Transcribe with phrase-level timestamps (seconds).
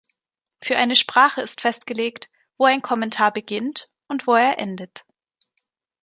[0.63, 5.05] Für eine Sprache ist festgelegt, wo ein Kommentar beginnt und wo er endet.